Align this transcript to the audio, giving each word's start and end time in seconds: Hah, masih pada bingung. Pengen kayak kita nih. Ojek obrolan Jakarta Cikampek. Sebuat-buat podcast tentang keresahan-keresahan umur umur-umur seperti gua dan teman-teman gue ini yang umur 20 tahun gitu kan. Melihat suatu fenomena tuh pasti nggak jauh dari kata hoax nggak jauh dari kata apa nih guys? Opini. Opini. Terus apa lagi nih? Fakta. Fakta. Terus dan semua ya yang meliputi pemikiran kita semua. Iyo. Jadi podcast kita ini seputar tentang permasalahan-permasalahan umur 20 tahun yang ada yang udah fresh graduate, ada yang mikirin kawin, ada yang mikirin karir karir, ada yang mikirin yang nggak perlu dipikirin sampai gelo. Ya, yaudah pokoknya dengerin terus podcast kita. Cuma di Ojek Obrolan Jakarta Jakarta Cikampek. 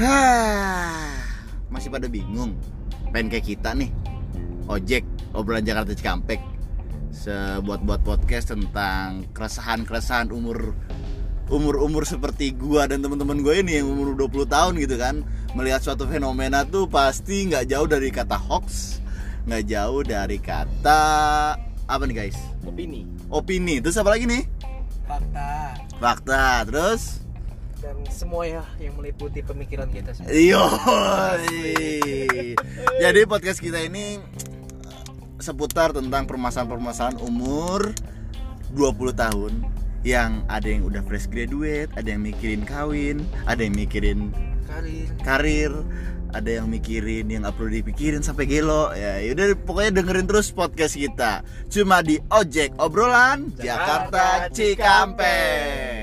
Hah, 0.00 1.12
masih 1.68 1.92
pada 1.92 2.08
bingung. 2.08 2.56
Pengen 3.12 3.28
kayak 3.28 3.52
kita 3.52 3.76
nih. 3.76 3.92
Ojek 4.64 5.04
obrolan 5.36 5.60
Jakarta 5.60 5.92
Cikampek. 5.92 6.40
Sebuat-buat 7.12 8.00
podcast 8.00 8.56
tentang 8.56 9.28
keresahan-keresahan 9.36 10.32
umur 10.32 10.72
umur-umur 11.52 12.08
seperti 12.08 12.56
gua 12.56 12.88
dan 12.88 13.04
teman-teman 13.04 13.44
gue 13.44 13.60
ini 13.60 13.84
yang 13.84 13.92
umur 13.92 14.16
20 14.16 14.48
tahun 14.48 14.72
gitu 14.80 14.96
kan. 14.96 15.20
Melihat 15.52 15.84
suatu 15.84 16.08
fenomena 16.08 16.64
tuh 16.64 16.88
pasti 16.88 17.52
nggak 17.52 17.68
jauh 17.68 17.84
dari 17.84 18.08
kata 18.08 18.40
hoax 18.40 19.04
nggak 19.44 19.64
jauh 19.68 20.00
dari 20.00 20.40
kata 20.40 21.02
apa 21.84 22.02
nih 22.08 22.24
guys? 22.24 22.40
Opini. 22.64 23.04
Opini. 23.28 23.84
Terus 23.84 24.00
apa 24.00 24.16
lagi 24.16 24.24
nih? 24.24 24.48
Fakta. 25.04 25.76
Fakta. 26.00 26.44
Terus 26.64 27.20
dan 27.80 27.96
semua 28.12 28.44
ya 28.44 28.64
yang 28.76 28.94
meliputi 29.00 29.40
pemikiran 29.40 29.88
kita 29.88 30.12
semua. 30.12 30.28
Iyo. 30.30 30.60
Jadi 33.00 33.20
podcast 33.24 33.58
kita 33.58 33.80
ini 33.80 34.20
seputar 35.40 35.96
tentang 35.96 36.28
permasalahan-permasalahan 36.28 37.16
umur 37.24 37.96
20 38.76 39.16
tahun 39.16 39.52
yang 40.04 40.44
ada 40.48 40.68
yang 40.68 40.84
udah 40.84 41.00
fresh 41.08 41.28
graduate, 41.28 41.88
ada 41.96 42.08
yang 42.12 42.20
mikirin 42.24 42.64
kawin, 42.68 43.24
ada 43.48 43.64
yang 43.64 43.76
mikirin 43.76 44.32
karir 44.68 45.08
karir, 45.24 45.72
ada 46.36 46.50
yang 46.60 46.68
mikirin 46.68 47.26
yang 47.32 47.42
nggak 47.48 47.56
perlu 47.56 47.72
dipikirin 47.80 48.20
sampai 48.20 48.44
gelo. 48.44 48.92
Ya, 48.92 49.24
yaudah 49.24 49.56
pokoknya 49.64 50.00
dengerin 50.00 50.28
terus 50.28 50.52
podcast 50.52 50.96
kita. 51.00 51.44
Cuma 51.72 52.04
di 52.04 52.20
Ojek 52.28 52.76
Obrolan 52.76 53.52
Jakarta 53.56 54.48
Jakarta 54.48 54.52
Cikampek. 54.52 55.99